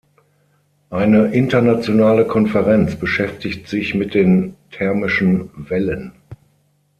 Eine 0.89 1.25
internationale 1.31 2.25
Konferenz 2.25 2.95
beschäftigt 2.95 3.67
sich 3.67 3.93
mit 3.93 4.15
den 4.15 4.55
thermischen 4.71 5.51
Wellen. 5.55 6.13